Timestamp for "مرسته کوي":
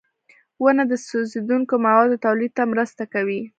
2.73-3.41